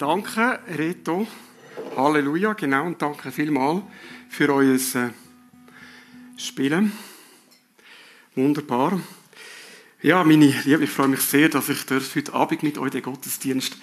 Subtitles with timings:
[0.00, 1.26] Danke, Reto.
[1.94, 2.86] Halleluja, genau.
[2.86, 3.82] Und danke vielmals
[4.30, 5.10] für euer äh,
[6.38, 6.92] Spielen.
[8.34, 8.98] Wunderbar.
[10.00, 13.76] Ja, meine Liebe, ich freue mich sehr, dass ich heute Abend mit euch den Gottesdienst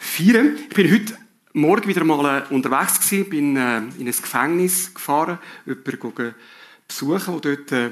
[0.00, 1.16] feiern Ich bin heute
[1.52, 6.34] Morgen wieder mal äh, unterwegs gewesen, bin äh, in ein Gefängnis gefahren, jemanden
[6.88, 7.90] besuchen, der dort äh,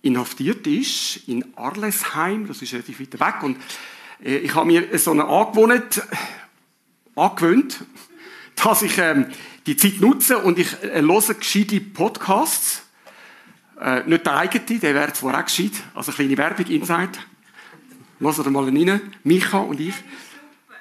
[0.00, 3.42] inhaftiert ist, in Arlesheim, das ist relativ weit weg.
[3.42, 3.58] Und
[4.24, 6.00] äh, ich habe mir so eine Angewohnheit
[7.16, 7.84] angewöhnt,
[8.56, 9.26] dass ich ähm,
[9.66, 12.82] die Zeit nutze und ich äh, höre gescheite Podcasts.
[13.80, 17.18] Äh, nicht der eigene, der wäre zwar auch gescheit, also eine kleine Werbung, Inside.
[18.20, 19.94] Hört mal rein, Micha und ich.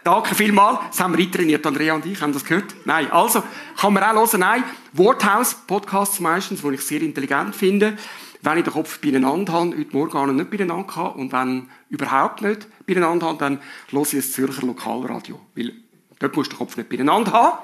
[0.04, 0.80] Danke vielmals.
[0.90, 2.73] Das haben wir trainiert, Andrea und ich, haben das gehört?
[2.85, 3.12] Nein.
[3.12, 3.43] Also,
[3.77, 4.40] kann man auch hören?
[4.40, 4.63] Nein.
[4.93, 7.98] Worthaus, Podcasts meistens, die ich sehr intelligent finde.
[8.41, 12.68] Wenn ich den Kopf beieinander habe, heute Morgen nicht beieinander habe, und wenn überhaupt nicht
[12.88, 13.59] beieinander habe, dann
[13.90, 15.40] höre ich das Zürcher Lokalradio.
[15.55, 15.73] Weil
[16.22, 17.58] dort musst du den Kopf nicht beieinander haben,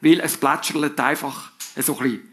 [0.00, 2.32] weil es plätschert einfach so ein bisschen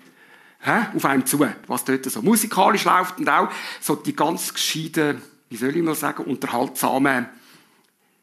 [0.61, 3.49] hä, auf einem zu, was dort so musikalisch läuft und auch
[3.79, 7.27] so die ganz gescheiten, wie soll ich mal sagen, unterhaltsamen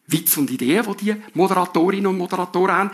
[0.07, 2.91] Witze und Ideen, die die Moderatorinnen und Moderatoren haben.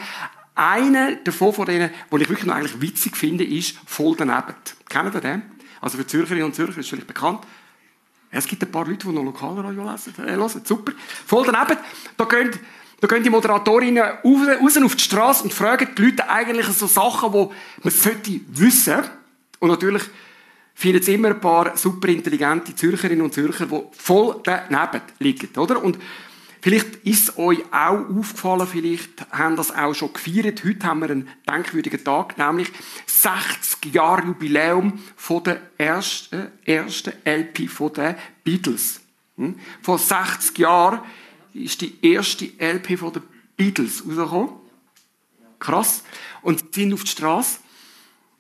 [0.55, 4.55] Einer davon, von denen, den ich wirklich noch eigentlich witzig finde, ist voll daneben.
[4.89, 5.43] Kennen ihr den?
[5.81, 7.41] Also für Zürcherinnen und Zürcher ist es vielleicht bekannt.
[8.31, 10.15] Es gibt ein paar Leute, die noch Lokalradio lesen.
[10.19, 10.63] Äh, hören.
[10.65, 10.93] Super.
[11.27, 11.79] Voll daneben.
[12.17, 12.51] Da gehen,
[13.03, 17.33] da gehen die Moderatorinnen raus auf die Straße und fragen die Leute eigentlich so Sachen,
[17.33, 17.49] die
[17.83, 19.03] man sollte wissen.
[19.59, 20.05] Und natürlich
[20.73, 25.49] finden sie immer ein paar super intelligente Zürcherinnen und Zürcher, die voll daneben liegen.
[25.59, 25.83] Oder?
[25.83, 25.99] Und
[26.65, 30.63] Vielleicht ist es euch auch aufgefallen, vielleicht haben das auch schon gefeiert.
[30.65, 32.69] Heute haben wir einen denkwürdigen Tag, nämlich
[33.07, 38.15] 60 Jahre Jubiläum von der ersten, ersten LP von den
[38.45, 39.01] Beatles.
[39.39, 39.59] Hm?
[39.83, 41.01] Vor 60 Jahren
[41.55, 43.23] ist die erste LP von den
[43.57, 44.51] Beatles rausgekommen.
[45.59, 46.03] Krass.
[46.43, 47.59] Und sind auf die Straße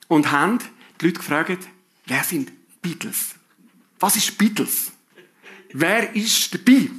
[0.09, 0.59] und haben
[1.01, 1.69] die Leute gefragt,
[2.07, 3.37] wer sind Beatles?
[4.01, 4.93] Was ist Beatles?
[5.73, 6.91] Wer ist dabei?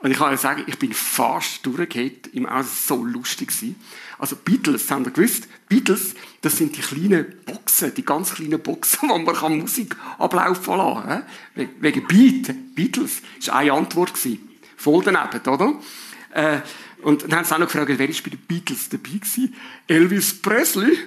[0.00, 3.76] Und ich kann euch sagen, ich bin fast durchgehend, im Außen so lustig gewesen.
[4.18, 8.98] Also Beatles, haben wir gewusst, Beatles, das sind die kleinen Boxen, die ganz kleinen Boxen,
[9.08, 11.24] wo man Musik ablaufen lassen
[11.54, 11.68] kann.
[11.78, 14.12] Wegen Beat, Beatles, das war eine Antwort.
[14.12, 14.51] Gewesen.
[14.82, 15.74] Voll daneben, oder?
[16.34, 16.60] Äh,
[17.02, 19.54] und dann haben sie auch noch gefragt, wer ist bei den Beatles dabei gewesen?
[19.86, 20.98] Elvis Presley.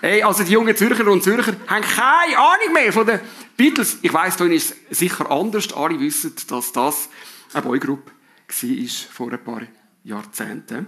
[0.00, 3.20] Hey, also die jungen Zürcher und Zürcher haben keine Ahnung mehr von den
[3.58, 3.98] Beatles.
[4.00, 5.70] Ich weiss, da ist es sicher anders.
[5.74, 7.10] Alle wissen, dass das
[7.52, 8.10] eine Boygroup
[8.48, 9.62] war vor ein paar
[10.02, 10.86] Jahrzehnten.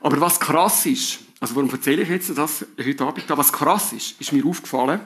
[0.00, 3.24] Aber was krass ist, also warum erzähle ich jetzt das heute Abend?
[3.28, 5.00] Was krass ist, ist mir aufgefallen,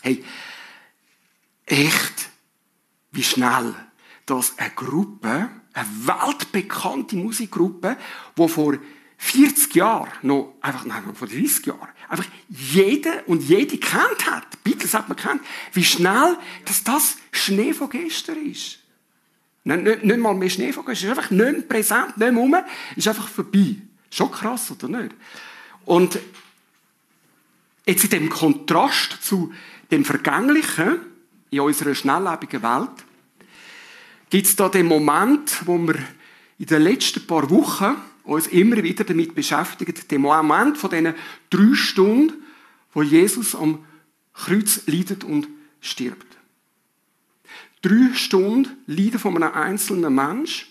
[0.00, 0.24] hey,
[1.66, 2.30] echt,
[3.12, 3.76] wie schnell
[4.30, 7.96] dass eine Gruppe, eine weltbekannte Musikgruppe,
[8.38, 8.74] die vor
[9.18, 14.94] 40 Jahren, noch, einfach, nein, vor 30 Jahren, einfach jede und jede kennt hat, Beatles
[14.94, 15.42] hat man kennt,
[15.72, 18.78] wie schnell, dass das Schnee von gestern ist.
[19.64, 22.56] Nicht, nicht, nicht mal mehr Schneevogel, es ist einfach nicht mehr präsent, nicht mehr rum,
[22.96, 23.76] ist einfach vorbei.
[24.10, 25.14] Schon krass, oder nicht?
[25.84, 26.18] Und
[27.84, 29.52] jetzt in dem Kontrast zu
[29.90, 31.00] dem Vergänglichen
[31.50, 33.04] in unserer schnelllebigen Welt,
[34.30, 35.96] gibt es da den Moment, wo wir
[36.58, 41.14] in den letzten paar Wochen uns immer wieder damit beschäftigen, den Moment von diesen
[41.50, 42.44] drei Stunden,
[42.92, 43.84] wo Jesus am
[44.32, 45.48] Kreuz leidet und
[45.80, 46.26] stirbt.
[47.82, 50.70] Drei Stunden Leiden von einem einzelnen Mensch.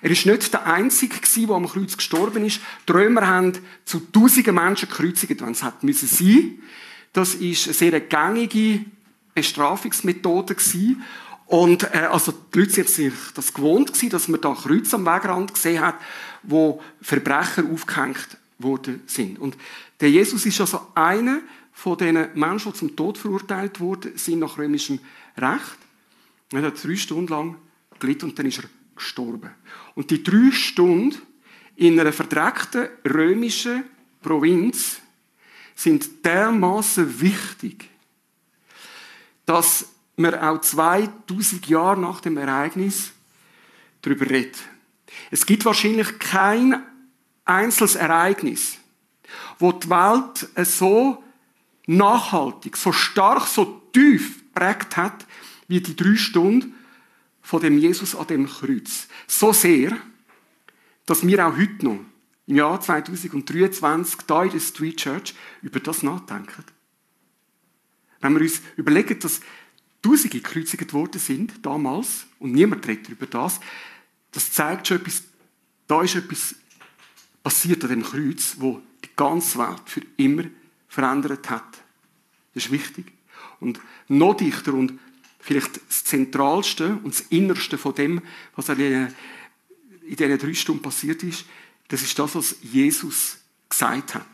[0.00, 1.16] Er ist nicht der Einzige
[1.46, 2.60] der am Kreuz gestorben ist.
[2.88, 3.52] Die Römer haben
[3.84, 6.58] zu tausenden Menschen gekreuzigt, wenn es hätte müssen sein.
[7.12, 8.84] Das ist eine sehr gängige
[9.34, 11.02] Bestrafungsmethode gewesen.
[11.52, 15.04] Und äh, also die Leute sind sich das gewohnt gewesen, dass man da Kreuz am
[15.04, 15.96] Wegrand gesehen hat,
[16.42, 19.38] wo Verbrecher aufgehängt worden sind.
[19.38, 19.58] Und
[20.00, 21.40] der Jesus ist also einer
[21.74, 24.98] von den Menschen, die zum Tod verurteilt wurden, sind nach römischem
[25.36, 25.76] Recht.
[26.52, 27.56] Er hat drei Stunden lang
[27.98, 29.50] gelitten und dann ist er gestorben.
[29.94, 31.20] Und die drei Stunden
[31.76, 33.84] in einer verdreckten römischen
[34.22, 35.02] Provinz
[35.74, 37.90] sind dermaßen wichtig,
[39.44, 43.12] dass man auch 2000 Jahre nach dem Ereignis
[44.02, 44.56] darüber redet.
[45.30, 46.82] Es gibt wahrscheinlich kein
[47.44, 48.78] einzelnes Ereignis,
[49.58, 51.22] wo die Welt so
[51.86, 55.26] nachhaltig, so stark, so tief prägt hat,
[55.68, 56.74] wie die drei Stunden
[57.40, 59.08] von dem Jesus an dem Kreuz.
[59.26, 59.96] So sehr,
[61.06, 62.00] dass wir auch heute noch,
[62.46, 66.64] im Jahr 2023, da in der Street Church, über das nachdenken.
[68.20, 69.40] Wenn wir uns überlegen, dass
[70.02, 73.60] Tausende gekreuzigt worden sind, damals, und niemand redet über das,
[74.32, 75.22] das zeigt schon etwas,
[75.86, 76.54] da ist etwas
[77.42, 80.44] passiert an dem Kreuz, wo die ganze Welt für immer
[80.88, 81.82] verändert hat.
[82.54, 83.12] Das ist wichtig.
[83.60, 84.98] Und noch dichter und
[85.38, 88.22] vielleicht das Zentralste und das Innerste von dem,
[88.54, 89.12] was in
[90.02, 91.44] diesen drei Stunden passiert ist,
[91.88, 93.38] das ist das, was Jesus
[93.68, 94.26] gesagt hat.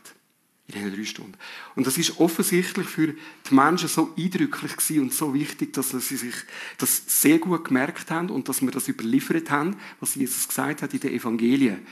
[0.68, 1.34] In diesen drei Stunden.
[1.76, 3.14] Und das ist offensichtlich für
[3.48, 6.34] die Menschen so eindrücklich und so wichtig, dass sie sich
[6.76, 10.92] das sehr gut gemerkt haben und dass wir das überliefert haben, was Jesus gesagt hat
[10.92, 11.86] in den Evangelien.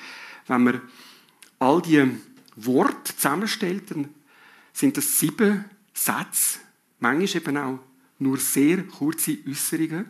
[0.46, 0.82] Wenn man
[1.58, 2.04] all die
[2.54, 4.08] Worte zusammenstellt, dann
[4.74, 5.64] sind das sieben
[5.94, 6.58] Sätze,
[7.00, 7.78] manchmal eben auch
[8.18, 10.06] nur sehr kurze Äußerungen,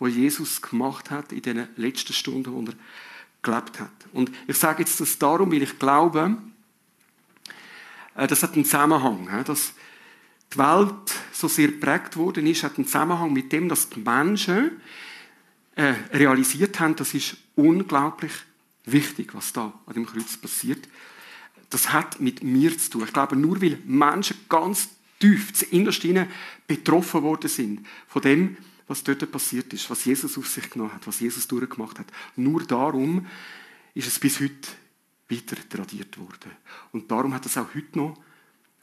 [0.00, 2.74] die Jesus gemacht hat in den letzten Stunden, wo er
[3.42, 3.92] gelebt hat.
[4.14, 6.38] Und ich sage jetzt das darum, weil ich glaube,
[8.14, 9.44] das hat einen Zusammenhang.
[9.44, 9.74] Dass
[10.52, 14.80] die Welt so sehr geprägt worden ist, hat einen Zusammenhang mit dem, dass die Menschen
[15.74, 18.32] äh, realisiert haben, das ist unglaublich
[18.84, 20.88] wichtig, was da an dem Kreuz passiert.
[21.70, 23.04] Das hat mit mir zu tun.
[23.06, 26.04] Ich glaube, nur weil Menschen ganz tief, zu innerst
[26.66, 28.56] betroffen worden sind von dem,
[28.88, 32.06] was dort passiert ist, was Jesus auf sich genommen hat, was Jesus durchgemacht hat.
[32.36, 33.26] Nur darum
[33.94, 34.68] ist es bis heute
[35.32, 36.50] weiter tradiert worden.
[36.92, 38.16] Und darum hat es auch heute noch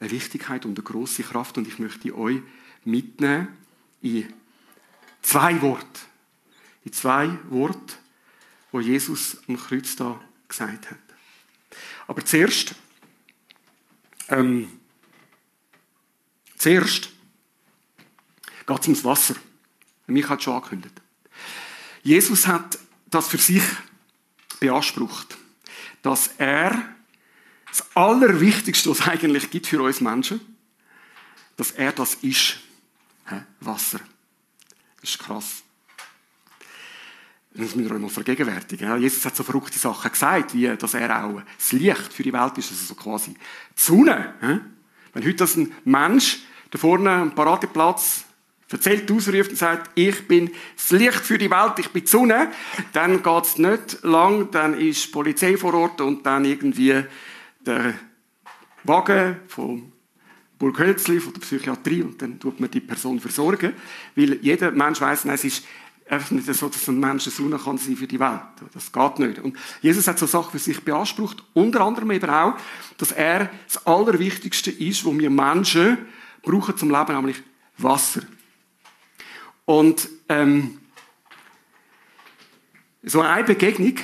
[0.00, 1.58] eine Wichtigkeit und eine große Kraft.
[1.58, 2.40] Und ich möchte euch
[2.84, 3.48] mitnehmen
[4.02, 4.32] in
[5.22, 6.00] zwei Worte.
[6.84, 7.94] In zwei Worte,
[8.72, 10.98] wo Jesus am Kreuz da gesagt hat.
[12.06, 12.74] Aber zuerst,
[14.28, 14.68] ähm,
[16.56, 17.10] zuerst
[18.66, 19.36] geht es ums Wasser.
[20.06, 21.00] Mich hat schon angekündigt.
[22.02, 22.78] Jesus hat
[23.10, 23.62] das für sich
[24.58, 25.36] beansprucht,
[26.02, 26.94] dass er
[27.68, 30.40] das Allerwichtigste, was es eigentlich gibt für uns Menschen,
[31.56, 32.58] dass er das ist.
[33.60, 34.00] Wasser.
[35.00, 35.62] Das ist krass.
[37.52, 39.00] Das müssen wir euch mal vergegenwärtigen.
[39.00, 42.58] Jesus hat so verrückte Sachen gesagt, wie dass er auch das Licht für die Welt
[42.58, 44.34] ist, also so quasi die Sonne.
[45.12, 46.38] Wenn heute ein Mensch
[46.70, 48.24] da vorne am Paradeplatz
[48.70, 52.50] erzählt, ausruft und sagt, ich bin das Licht für die Welt, ich bin die Sonne,
[52.92, 57.02] dann geht es nicht lang, dann ist die Polizei vor Ort und dann irgendwie
[57.66, 57.94] der
[58.84, 59.92] Wagen vom
[60.58, 63.72] Burg Hölzli, von der Psychiatrie und dann tut man die Person versorgen,
[64.14, 65.64] weil jeder Mensch weiß, es ist
[66.10, 68.40] einfach nicht so, dass ein Mensch eine Sonne kann sein für die Welt.
[68.74, 69.38] Das geht nicht.
[69.38, 72.54] Und Jesus hat so Sachen für sich beansprucht, unter anderem eben auch,
[72.98, 75.98] dass er das Allerwichtigste ist, was wir Menschen
[76.42, 77.42] brauchen zum Leben, nämlich
[77.78, 78.22] Wasser.
[79.70, 80.80] Und ähm,
[83.04, 83.94] so eine Begegnung,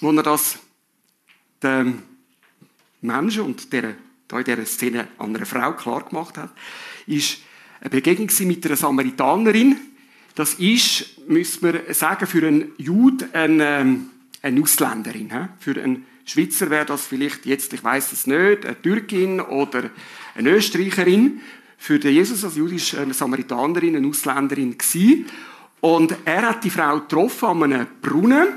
[0.00, 0.60] wo er das
[1.60, 2.00] den
[3.00, 3.96] Menschen und der,
[4.28, 6.52] da in dieser Szene an einer Frau klar gemacht hat,
[7.08, 7.38] ist
[7.80, 9.80] eine Begegnung mit einer Samaritanerin.
[10.36, 14.10] Das ist, müssen wir sagen, für einen Jude eine, ähm,
[14.42, 15.48] eine Ausländerin.
[15.58, 19.90] Für einen Schweizer wäre das vielleicht jetzt, ich weiß es nicht, eine Türkin oder
[20.36, 21.40] eine Österreicherin
[21.84, 25.26] für den Jesus als jüdische eine Samaritanerin, eine Ausländerin gewesen.
[25.82, 28.48] Und er hat die Frau getroffen an einem Brunnen.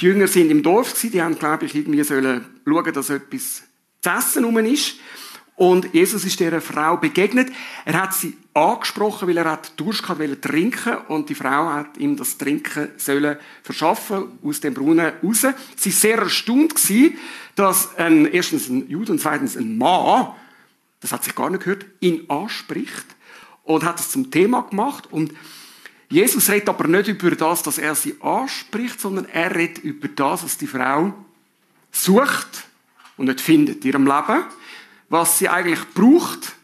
[0.00, 3.64] Die Jünger sind im Dorf gewesen, die haben, glaube ich, irgendwie sollen schauen, dass etwas
[4.00, 4.94] zu essen rum ist.
[5.56, 7.52] Und Jesus ist dieser Frau begegnet.
[7.84, 12.16] Er hat sie angesprochen, weil er hat Durst gehabt, trinken und die Frau hat ihm
[12.16, 15.44] das Trinken sollen verschaffen aus dem Brunnen raus.
[15.76, 17.18] Sie war sehr erstaunt gewesen,
[17.56, 20.28] dass ein, erstens ein Jude und zweitens ein Mann
[21.04, 23.04] das hat sich gar nicht gehört, ihn anspricht
[23.62, 25.06] und hat es zum Thema gemacht.
[25.12, 25.34] Und
[26.08, 30.44] Jesus redet aber nicht über das, dass er sie anspricht, sondern er redet über das,
[30.44, 31.12] was die Frau
[31.92, 32.64] sucht
[33.18, 34.44] und nicht findet in ihrem Leben,
[35.10, 36.54] was sie eigentlich braucht,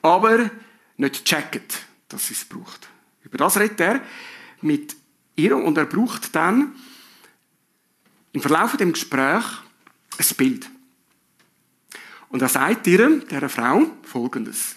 [0.00, 0.48] aber
[0.96, 2.88] nicht checkt, dass sie es braucht.
[3.24, 4.00] Über das redet er
[4.62, 4.94] mit
[5.34, 6.72] ihr und er braucht dann
[8.32, 9.44] im Verlauf dem Gespräch
[10.18, 10.70] ein Bild.
[12.36, 14.76] Und er sagt ihr, der Frau, folgendes.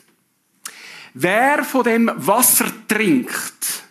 [1.13, 3.83] Wer von dem Wasser trinkt,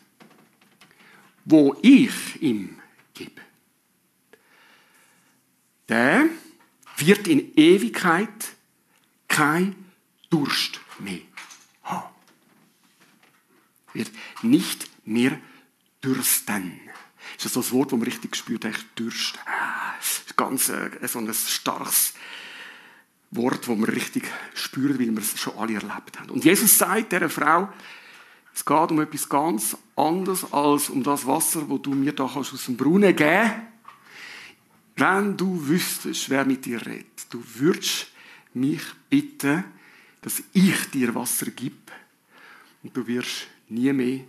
[1.44, 2.80] wo ich ihm
[3.12, 3.42] gebe,
[5.86, 6.30] der
[6.96, 8.56] wird in Ewigkeit
[9.28, 9.74] kein
[10.30, 11.20] Durst mehr
[11.82, 12.14] haben.
[13.92, 14.10] Wird
[14.40, 15.38] nicht mehr
[16.02, 16.80] dürsten.
[17.36, 19.38] Das ist das Wort, das man richtig spürt, echt Durst.
[19.44, 19.92] Ah,
[20.36, 22.14] ganz äh, so ein starkes
[23.30, 26.30] Wort, wo man richtig spürt, weil wir es schon alle erlebt haben.
[26.30, 27.68] Und Jesus sagt dieser Frau,
[28.54, 32.64] es geht um etwas ganz anderes als um das Wasser, wo du mir da aus
[32.64, 33.52] dem Brunnen geben
[34.96, 38.08] Wenn du wüsstest, wer mit dir redet, du würdest
[38.54, 39.64] mich bitten,
[40.22, 41.76] dass ich dir Wasser gebe
[42.82, 44.24] und du wirst nie mehr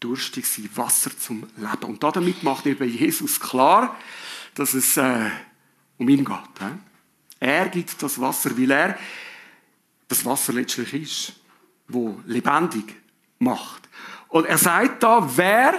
[0.00, 1.84] durstig sein, Wasser zum Leben.
[1.84, 3.96] Und damit macht eben Jesus klar,
[4.54, 5.30] dass es äh,
[5.98, 6.60] um ihn geht.
[7.40, 8.98] Er gibt das Wasser, weil er
[10.08, 11.32] das Wasser letztlich ist,
[11.88, 12.94] wo lebendig
[13.38, 13.88] macht.
[14.28, 15.74] Und er sagt da, wer,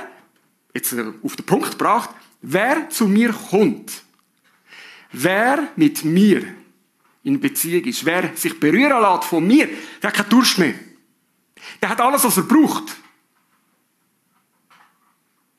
[0.73, 2.09] jetzt äh, auf den Punkt gebracht,
[2.41, 4.03] wer zu mir kommt,
[5.11, 6.43] wer mit mir
[7.23, 9.67] in Beziehung ist, wer sich berühren lässt von mir,
[10.01, 10.75] der hat keinen Durst mehr.
[11.81, 12.95] Der hat alles, was er braucht.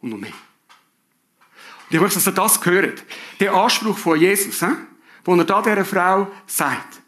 [0.01, 0.31] Und noch mehr.
[0.31, 3.03] Und ich möchte, dass ihr das gehört.
[3.41, 4.73] Der Anspruch von Jesus, he?
[5.27, 7.01] Wo er da dieser Frau sagt,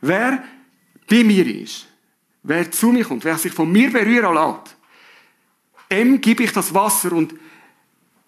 [0.00, 0.42] wer
[1.08, 1.86] bei mir ist,
[2.42, 4.76] wer zu mir kommt, wer sich von mir berühren lässt,
[5.90, 7.34] dem gebe ich das Wasser und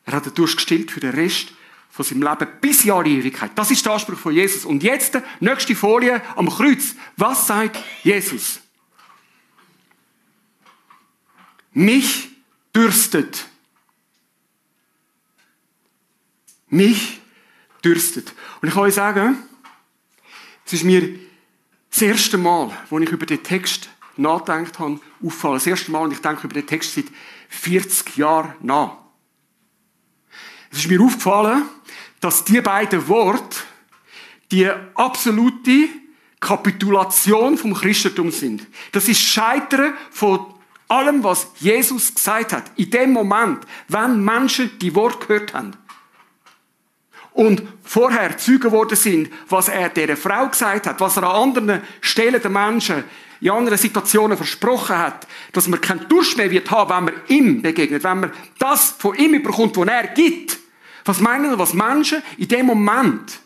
[0.04, 1.52] er hat den Durst gestillt für den Rest
[1.90, 3.52] von seinem Leben bis in alle Ewigkeit.
[3.54, 4.64] Das ist der Anspruch von Jesus.
[4.64, 6.95] Und jetzt, nächste Folie am Kreuz.
[7.16, 8.61] Was sagt Jesus?
[11.73, 12.28] Mich
[12.75, 13.47] dürstet.
[16.68, 17.21] Mich
[17.85, 18.33] dürstet.
[18.61, 19.39] Und ich kann euch sagen,
[20.67, 21.19] es ist mir
[21.91, 25.55] das erste Mal, wo ich über den Text nachgedacht habe, auffallen.
[25.55, 27.07] Das erste Mal, und ich denke über den Text seit
[27.49, 28.97] 40 Jahren nach.
[30.71, 31.63] Es ist mir aufgefallen,
[32.21, 33.61] dass die beiden Worte
[34.51, 35.89] die absolute
[36.41, 38.67] Kapitulation vom Christentum sind.
[38.93, 40.55] Das ist Scheitern von
[40.89, 42.71] allem, was Jesus gesagt hat.
[42.77, 45.77] In dem Moment, wenn Menschen die Worte gehört haben
[47.38, 51.83] und vorher Zeugen geworden sind, was er der Frau gesagt hat, was er an anderen
[52.00, 53.04] Stellen der Menschen
[53.40, 57.62] in anderen Situationen versprochen hat, dass man keinen Durst mehr wird haben, wenn man ihm
[57.62, 60.59] begegnet, wenn man das von ihm bekommt, was er gibt.
[61.04, 63.38] Was meinen wir, was Menschen in dem Moment,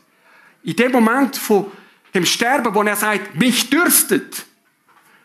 [0.63, 1.71] in dem Moment von
[2.15, 4.47] dem Sterben, wo er sagt, mich dürstet,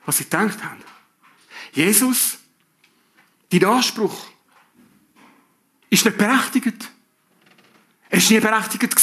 [0.06, 0.84] was sie gedacht haben.
[1.72, 2.38] Jesus,
[3.50, 4.26] dein Anspruch
[5.90, 6.90] ist nicht berechtigt.
[8.10, 8.96] Er ist nie berechtigt.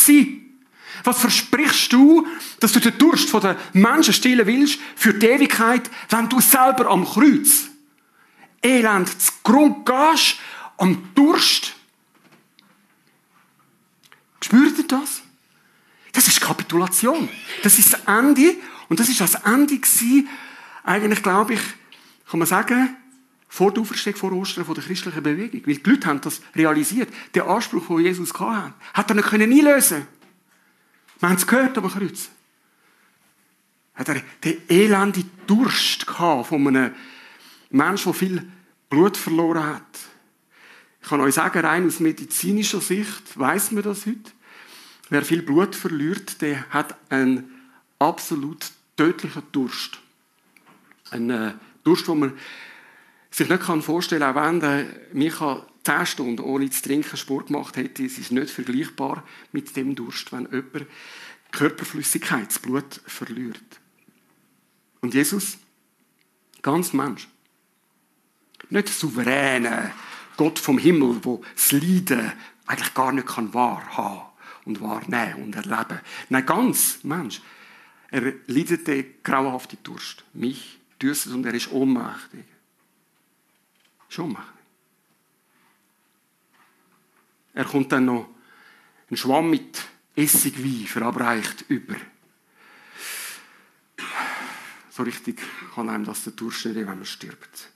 [1.03, 2.27] Was versprichst du,
[2.61, 7.05] dass du den Durst der Menschen stillen willst für die Ewigkeit, wenn du selber am
[7.05, 7.69] Kreuz
[8.63, 10.37] elend zu Grund gehst,
[10.79, 11.75] am Durst?
[14.41, 15.23] Spürt ihr das?
[16.13, 17.29] Das ist Kapitulation.
[17.63, 18.57] Das ist das Ende.
[18.89, 20.29] Und das ist das Ende gewesen,
[20.85, 21.61] eigentlich glaube ich,
[22.31, 22.97] kann man sagen,
[23.55, 25.63] vor der Auferstehung, vor Ostern von der christlichen Bewegung.
[25.65, 27.09] Weil die Leute haben das realisiert.
[27.35, 30.07] Der Anspruch, den Jesus hatte, hat er nicht einlösen können.
[31.21, 32.31] Wir haben es gehört am Kreuz.
[33.95, 36.95] Hat er den elenden Durst gehabt von einem
[37.71, 38.53] Menschen, der viel
[38.91, 39.99] Blut verloren hat.
[41.01, 44.33] Ich kann euch sagen, rein aus medizinischer Sicht weiß man das heute.
[45.11, 47.53] Wer viel Blut verliert, der hat einen
[48.01, 50.01] absolut tödlichen Durst.
[51.13, 51.53] Ein äh,
[51.85, 52.33] Durst, den man
[53.37, 57.77] sich nicht vorstellen kann, auch wenn der Micha 10 Stunden ohne zu trinken Sport gemacht
[57.77, 60.87] hätte, es ist nicht vergleichbar mit dem Durst, wenn jemand
[61.51, 63.81] Körperflüssigkeit, das Blut verliert.
[65.01, 65.59] Und Jesus,
[66.63, 67.29] ganz Mensch,
[68.71, 69.91] nicht souveräner
[70.37, 72.33] Gott vom Himmel, wo das Leiden
[72.67, 74.23] eigentlich gar nicht wahrhaben
[74.65, 76.01] und wahrnehmen und erleben.
[76.29, 77.43] Nein, ganz Mensch.
[78.11, 80.25] Er leidet den grauenhaften Durst.
[80.33, 82.45] Mich dürstet und er ist ohnmächtig.
[84.15, 84.55] Ist ohnmächtig.
[87.53, 88.29] Er kommt dann noch
[89.11, 89.83] einen Schwamm mit
[90.15, 91.97] Essigwein verabreicht über.
[94.91, 95.43] So richtig
[95.75, 97.71] kann einem das der Durst nicht, wenn man stirbt.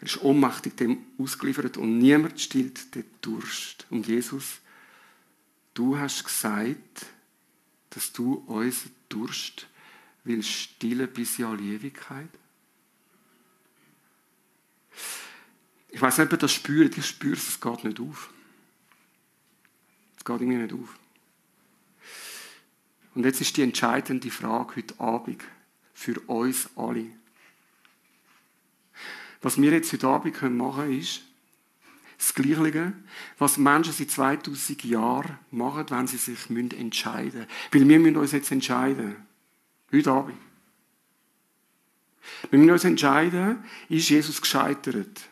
[0.00, 3.86] Er ist ohnmächtig dem ausgeliefert und niemand stillt den Durst.
[3.90, 4.58] Und Jesus,
[5.74, 7.06] du hast gesagt,
[7.90, 9.68] dass du unseren Durst
[10.24, 12.39] willst stillen bis in alle Ewigkeit.
[15.92, 16.96] Ich weiß nicht, ob ihr das spürt.
[16.96, 18.30] Ich spüre es, es geht nicht auf.
[20.16, 20.98] Es geht irgendwie nicht auf.
[23.14, 25.42] Und jetzt ist die entscheidende Frage heute Abend
[25.92, 27.06] für uns alle.
[29.42, 31.22] Was wir jetzt heute Abend machen können, ist
[32.18, 32.92] das Gleiche,
[33.38, 37.48] was Menschen seit 2000 Jahren machen, wenn sie sich entscheiden müssen.
[37.72, 39.16] Weil wir müssen uns jetzt entscheiden.
[39.90, 40.36] Heute Abend.
[42.50, 45.29] Wir müssen uns entscheiden, ist Jesus gescheitert?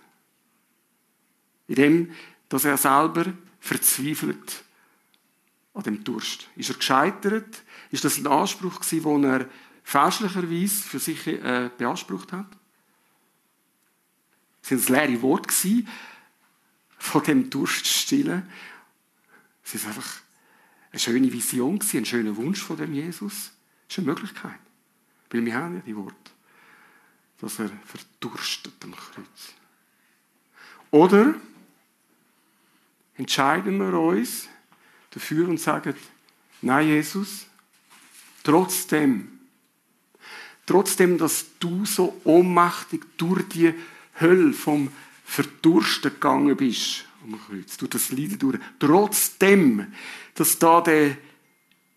[1.69, 2.13] In dem,
[2.49, 4.65] dass er selber verzweifelt
[5.75, 6.49] an dem Durst.
[6.57, 7.63] Ist er gescheitert?
[7.91, 9.49] Ist das ein Anspruch gewesen, den er
[9.85, 12.49] fälschlicherweise für sich äh, beansprucht hat?
[14.63, 15.89] Sind es leere Worte gewesen,
[16.99, 18.51] von dem Durst stillen?
[19.65, 20.21] Es ist einfach
[20.91, 23.53] eine schöne Vision gewesen, ein schöner Wunsch von dem Jesus.
[23.87, 24.59] Das ist eine Möglichkeit.
[25.31, 26.33] Weil wir haben ja die Worte,
[27.41, 29.55] dass er verdurstet am Kreuz.
[30.91, 31.35] Oder
[33.19, 34.49] entscheiden wir uns,
[35.11, 35.95] dafür und sagen,
[36.61, 37.47] Nein, Jesus,
[38.43, 39.29] trotzdem,
[40.67, 43.75] trotzdem, dass du so ohnmächtig durch die
[44.21, 44.91] Hölle vom
[45.25, 49.93] Verdursten gegangen bist, am Kreuz, durch das Leiden durch, trotzdem,
[50.35, 51.17] dass da der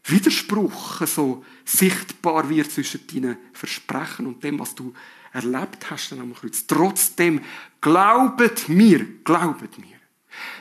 [0.03, 4.93] Widerspruch so sichtbar wird zwischen deinen Versprechen und dem, was du
[5.31, 6.67] erlebt hast am Kreuz.
[6.67, 7.41] Trotzdem,
[7.79, 10.00] glaubet mir, glaubet mir,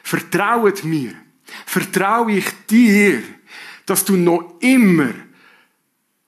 [0.02, 1.14] vertrauet mir,
[1.66, 3.22] vertraue ich dir,
[3.86, 5.12] dass du noch immer,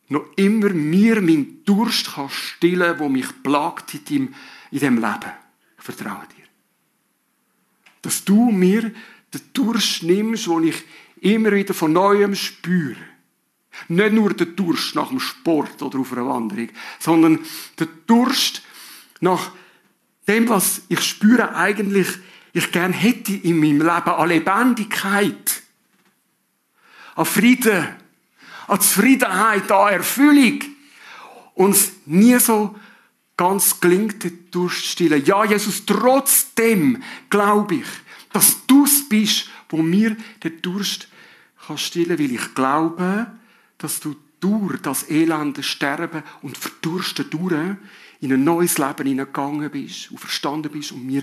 [0.09, 4.35] noch immer mir meinen Durst kannst stillen, wo mich plagt in dem,
[4.71, 5.33] in Leben.
[5.79, 6.45] Ich vertraue dir.
[8.03, 8.93] Dass du mir
[9.33, 10.83] den Durst nimmst, wo ich
[11.21, 12.97] immer wieder von Neuem spüre.
[13.89, 16.69] Nicht nur der Durst nach dem Sport oder auf einer Wanderung,
[16.99, 17.39] sondern
[17.79, 18.63] der Durst
[19.21, 19.53] nach
[20.29, 22.09] dem, was ich spüre eigentlich,
[22.53, 25.63] ich gern hätte in meinem Leben an Lebendigkeit,
[27.15, 27.89] an Frieden,
[28.69, 30.61] an Zufriedenheit, an Erfüllung.
[31.55, 32.75] Uns nie so
[33.37, 35.25] ganz gelingt, den Durst stillen.
[35.25, 37.87] Ja, Jesus, trotzdem glaube ich,
[38.33, 41.09] dass du es bist, wo mir den Durst
[41.67, 43.27] kann stillen, weil ich glaube,
[43.79, 47.77] dass du durch das elende Sterben und Verdursten durch
[48.21, 51.23] in ein neues Leben hineingegangen bist und verstanden bist und mir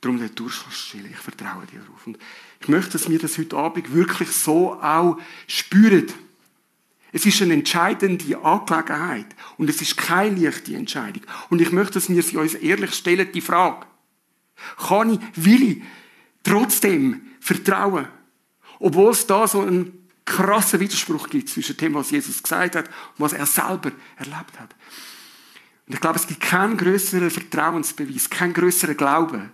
[0.00, 1.10] darum den Durst kannst stillen.
[1.10, 2.06] Ich vertraue dir darauf.
[2.06, 2.18] Und
[2.60, 6.06] ich möchte, dass wir das heute Abend wirklich so auch spüren.
[7.10, 11.22] Es ist eine entscheidende Angelegenheit und es ist keine leichte Entscheidung.
[11.48, 13.86] Und ich möchte, dass wir sie uns ehrlich stellen, die Frage.
[14.76, 15.82] Kann ich, will ich
[16.42, 18.08] trotzdem vertrauen?
[18.78, 22.94] Obwohl es da so einen krassen Widerspruch gibt zwischen dem, was Jesus gesagt hat und
[23.18, 24.74] was er selber erlebt hat.
[25.86, 29.50] Und ich glaube, es gibt keinen größeren Vertrauensbeweis, keinen größeren Glauben,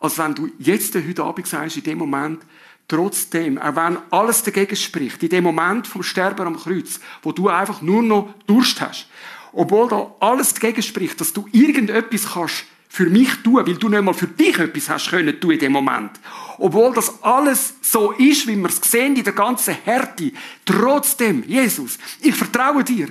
[0.00, 2.42] als wenn du jetzt heute Abend sagst, in dem Moment,
[2.88, 7.48] trotzdem, auch wenn alles dagegen spricht, in dem Moment vom Sterben am Kreuz, wo du
[7.48, 9.08] einfach nur noch Durst hast,
[9.52, 14.02] obwohl da alles dagegen spricht, dass du irgendetwas kannst für mich tun, weil du nicht
[14.02, 16.10] mal für dich etwas hast können tun in dem Moment.
[16.58, 20.32] Obwohl das alles so ist, wie wir es sehen, in der ganzen Härte.
[20.64, 23.08] Trotzdem, Jesus, ich vertraue dir.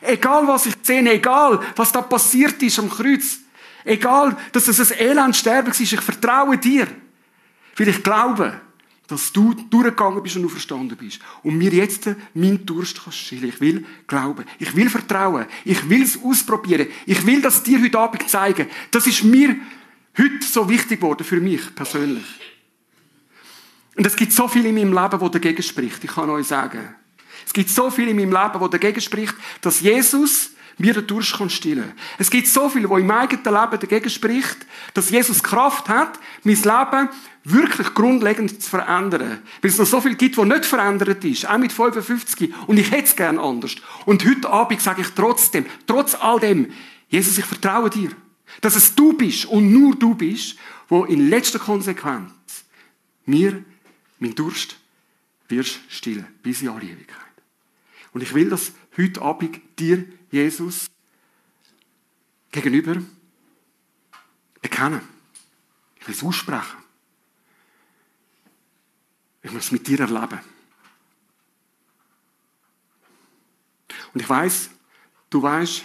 [0.00, 3.38] Egal was ich sehe, egal was da passiert ist am Kreuz,
[3.84, 6.86] egal, dass es ein Elendsterben ist, ich vertraue dir.
[7.76, 8.60] Weil ich glaube,
[9.10, 11.20] dass du durchgegangen bist und verstanden bist.
[11.42, 13.48] Und mir jetzt mein Durst kannst stillen.
[13.48, 14.44] Ich will glauben.
[14.58, 15.46] Ich will vertrauen.
[15.64, 16.86] Ich will es ausprobieren.
[17.06, 18.68] Ich will das dir heute Abend zeigen.
[18.92, 19.56] Das ist mir
[20.16, 22.24] heute so wichtig geworden für mich persönlich.
[23.96, 26.04] Und es gibt so viel in meinem Leben, wo dagegen spricht.
[26.04, 26.94] Ich kann euch sagen.
[27.44, 30.49] Es gibt so viel in meinem Leben, wo dagegen spricht, dass Jesus
[30.80, 31.92] mir den Durst stillen.
[32.18, 34.58] Es gibt so viel, wo im eigenen Leben dagegen spricht,
[34.94, 37.08] dass Jesus Kraft hat, mein Leben
[37.44, 39.38] wirklich grundlegend zu verändern.
[39.62, 41.48] Weil es noch so viel gibt, was nicht verändert ist.
[41.48, 42.52] Auch mit 55.
[42.66, 43.76] Und ich hätte es gern anders.
[44.06, 46.70] Und heute Abend sage ich trotzdem, trotz all dem,
[47.08, 48.10] Jesus, ich vertraue dir.
[48.60, 50.56] Dass es du bist und nur du bist,
[50.88, 52.32] wo in letzter Konsequenz
[53.24, 53.64] mir
[54.18, 54.76] mein Durst
[55.48, 56.26] wirst stillen.
[56.42, 57.16] Bis in alle Ewigkeit.
[58.12, 60.86] Und ich will das heute Abend dir Jesus
[62.50, 62.96] gegenüber
[64.60, 65.00] bekennen.
[66.00, 66.78] Ich will es aussprechen.
[69.42, 70.40] Ich muss es mit dir erleben.
[74.12, 74.70] Und ich weiß,
[75.30, 75.84] du weißt,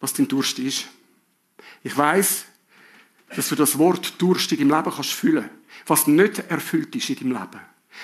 [0.00, 0.88] was dein Durst ist.
[1.82, 2.44] Ich weiß,
[3.34, 5.50] dass du das Wort durstig im Leben kannst fühlen,
[5.86, 7.60] was nicht erfüllt ist in deinem Leben,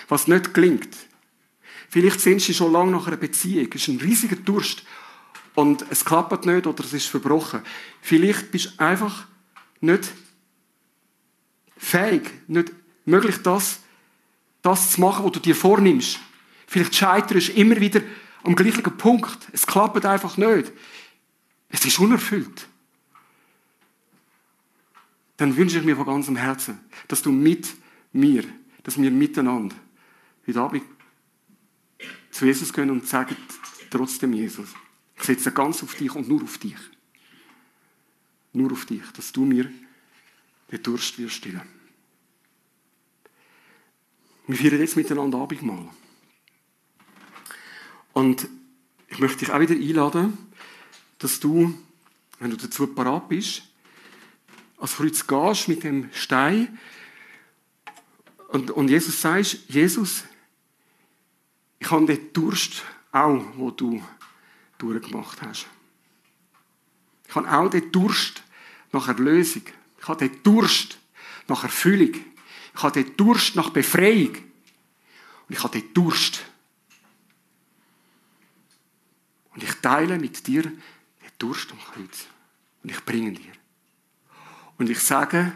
[0.09, 0.94] was nicht gelingt.
[1.88, 4.85] Vielleicht sind du schon lange nach einer Beziehung, es ist ein riesiger Durst
[5.55, 7.62] und es klappt nicht oder es ist verbrochen.
[8.01, 9.27] Vielleicht bist du einfach
[9.81, 10.12] nicht
[11.77, 12.73] fähig, nicht
[13.05, 13.81] möglich, das,
[14.62, 16.19] das zu machen, was du dir vornimmst.
[16.67, 18.01] Vielleicht scheiterst du immer wieder
[18.43, 19.38] am gleichen Punkt.
[19.53, 20.73] Es klappt einfach nicht.
[21.69, 22.67] Es ist unerfüllt.
[25.37, 27.69] Dann wünsche ich mir von ganzem Herzen, dass du mit
[28.12, 28.45] mir,
[28.83, 29.75] dass wir miteinander
[30.47, 30.83] heute Abend
[32.31, 33.37] zu Jesus gehen und sagen,
[33.90, 34.69] trotzdem Jesus.
[35.25, 36.77] Ich setze ganz auf dich und nur auf dich.
[38.53, 39.73] Nur auf dich, dass du mir
[40.71, 41.63] den Durst wirst stillen.
[44.47, 45.89] Wir feiern jetzt miteinander Abendmahl.
[48.13, 48.51] Und
[49.09, 50.37] ich möchte dich auch wieder einladen,
[51.17, 51.75] dass du,
[52.39, 53.63] wenn du dazu parat bist,
[54.77, 56.79] als Kreuz gehst mit dem Stein
[58.49, 60.25] und, und Jesus sagst, Jesus,
[61.79, 64.03] ich habe den Durst auch, wo du
[64.79, 65.67] durchgemacht hast.
[67.29, 68.43] Ich habe auch den Durst
[68.93, 69.63] nach Erlösung.
[69.99, 70.99] Ich habe den Durst
[71.49, 72.15] nach Erfüllung.
[72.75, 74.35] Ich habe den Durst nach Befreiung.
[75.49, 76.45] Und ich habe den Durst.
[79.55, 80.75] Und ich teile mit dir den
[81.39, 82.27] Durst am Kreuz.
[82.83, 83.53] Und ich bringe dir.
[84.79, 85.53] Und ich sage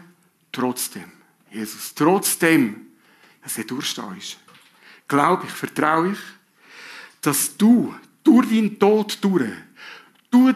[0.51, 1.11] trotzdem,
[1.51, 2.87] Jesus, trotzdem,
[3.41, 4.37] dass der Durst da ist,
[5.07, 6.19] glaube ich, vertraue ich,
[7.21, 9.51] dass du durch deinen Tod durch,
[10.31, 10.53] du,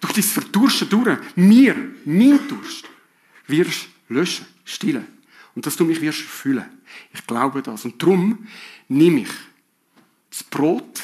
[0.00, 2.88] durch dein Verdursten durch, mir, mein Durst,
[3.46, 5.06] wirst löschen, stillen.
[5.54, 6.64] Und dass du mich wirst erfüllen.
[7.12, 7.84] Ich glaube das.
[7.84, 8.46] Und darum
[8.88, 9.30] nehme ich
[10.30, 11.00] das Brot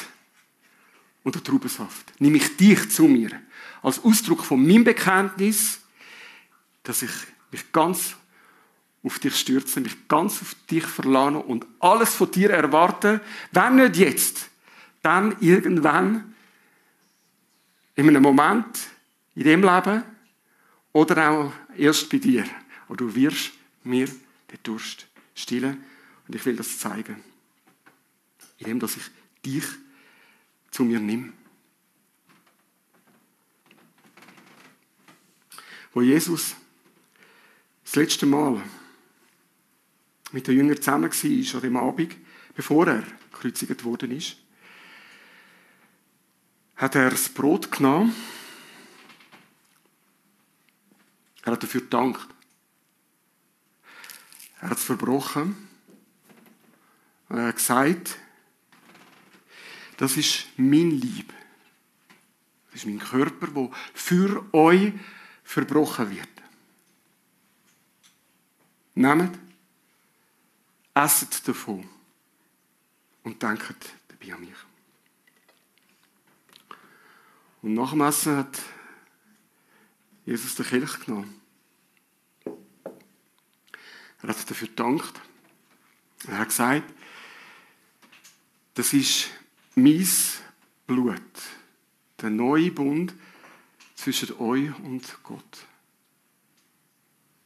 [1.23, 2.19] und den Traubensaft.
[2.19, 3.29] Nehme ich dich zu mir.
[3.81, 5.79] Als Ausdruck von meinem Bekenntnis,
[6.83, 7.11] dass ich
[7.51, 8.15] mich ganz
[9.03, 13.97] auf dich stürze, mich ganz auf dich verlane und alles von dir erwarte, wenn nicht
[13.97, 14.50] jetzt,
[15.01, 16.33] dann irgendwann,
[17.95, 18.89] in einem Moment
[19.35, 20.03] in dem Leben
[20.93, 22.45] oder auch erst bei dir.
[22.87, 23.51] Und du wirst
[23.83, 25.83] mir den Durst stillen
[26.27, 27.17] und ich will das zeigen,
[28.57, 29.03] indem dass ich
[29.45, 29.65] dich
[30.69, 31.33] zu mir nehme.
[35.93, 36.55] Wo Jesus
[37.83, 38.61] das letzte Mal
[40.31, 42.15] mit den Jüngern zusammen war, an dem Abend,
[42.55, 44.40] bevor er gekreuzigt worden ist,
[46.81, 48.15] hat er das Brot genommen.
[51.43, 52.27] Er hat dafür gedankt.
[54.59, 55.69] Er hat es verbrochen.
[57.29, 58.17] Und er hat gesagt,
[59.97, 61.31] das ist mein Lieb.
[62.71, 64.93] Das ist mein Körper, der für euch
[65.43, 66.29] verbrochen wird.
[68.95, 69.37] Nehmt,
[70.95, 71.87] esset davon
[73.23, 74.70] und denkt dabei an mich.
[77.61, 78.61] Und nach dem Essen hat
[80.25, 81.41] Jesus den Kelch genommen.
[84.23, 85.19] Er hat dafür gedankt.
[86.27, 86.93] Er hat gesagt,
[88.73, 89.29] das ist
[89.75, 90.07] mein
[90.87, 91.21] Blut,
[92.19, 93.13] der neue Bund
[93.95, 95.65] zwischen euch und Gott.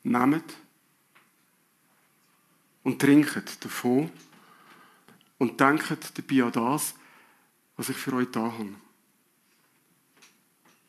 [0.04, 0.54] Nehmt
[2.84, 4.12] und trinket davon
[5.40, 6.94] und denkt dabei an das,
[7.76, 8.85] was ich für euch da habe.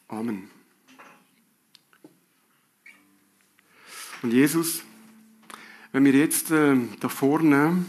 [0.09, 0.49] Amen.
[4.23, 4.83] Und Jesus,
[5.92, 7.85] wenn wir jetzt äh, da vorne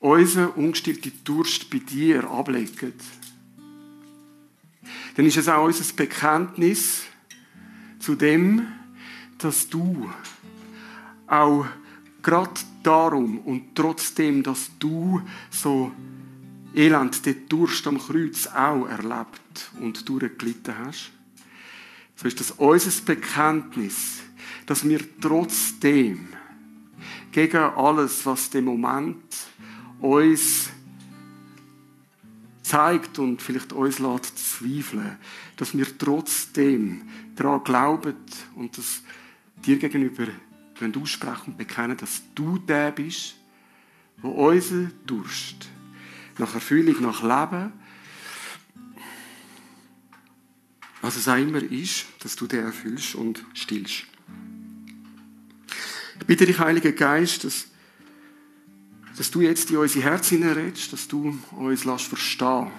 [0.00, 2.92] unseren ungestillten Durst bei dir ablegen,
[5.16, 7.04] dann ist es auch unser Bekenntnis
[8.00, 8.66] zu dem,
[9.38, 10.10] dass du
[11.26, 11.66] auch
[12.22, 15.92] gerade darum und trotzdem, dass du so
[16.74, 21.12] Elend, den Durst am Kreuz auch erlebt und durchgelitten hast,
[22.16, 24.22] so ist das unser Bekenntnis,
[24.66, 26.28] dass wir trotzdem
[27.32, 29.22] gegen alles, was dem Moment
[30.00, 30.70] uns
[32.62, 35.18] zeigt und vielleicht uns lässt zweifeln,
[35.56, 37.02] dass wir trotzdem
[37.36, 38.16] daran glauben
[38.56, 39.02] und das
[39.64, 40.26] dir gegenüber
[41.00, 43.36] aussprechen und bekennen, dass du der bist,
[44.18, 45.68] wo unser Durst
[46.38, 47.72] nach Erfüllung, nach Leben,
[51.02, 54.04] was es auch immer ist, dass du den erfüllst und stillst.
[56.18, 57.66] Ich bitte dich, Heiliger Geist, dass,
[59.16, 62.70] dass du jetzt in unsere Herzen redest, dass du uns lässt verstehen,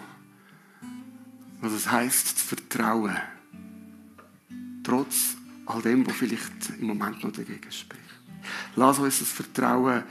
[1.62, 3.16] was es heisst, zu vertrauen.
[4.84, 5.36] Trotz
[5.68, 8.02] all dem, was vielleicht im Moment noch dagegen spricht.
[8.76, 10.04] Lass uns das Vertrauen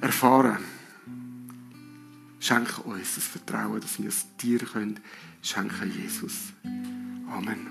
[0.00, 0.71] erfahren.
[2.42, 4.98] Schenke uns das Vertrauen, dass wir es dir können
[5.42, 6.52] schenken, Jesus.
[7.30, 7.68] Amen.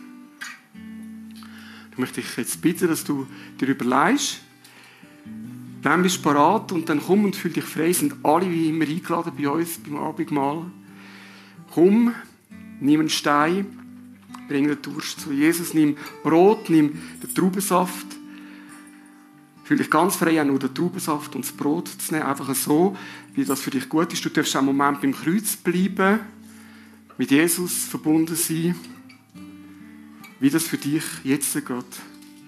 [1.92, 3.28] Ich möchte dich jetzt bitten, dass du
[3.60, 4.40] dir überlegst,
[5.82, 7.92] dann bist du parat und dann komm und fühl dich frei.
[7.92, 10.72] Sind alle wie immer eingeladen bei uns beim Abendmahl.
[11.74, 12.16] Komm,
[12.80, 13.66] nimm einen Stein,
[14.48, 18.21] bring den Durst zu Jesus, nimm Brot, nimm den Traubensaft
[19.78, 22.96] Dich ganz frei, auch nur den Traubensaft und das Brot zu nehmen, einfach so,
[23.34, 24.24] wie das für dich gut ist.
[24.24, 26.20] Du darfst einen Moment beim Kreuz bleiben,
[27.18, 28.76] mit Jesus verbunden sein,
[30.40, 31.86] wie das für dich jetzt Gott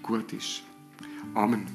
[0.01, 0.63] gut ist.
[1.33, 1.65] Amen.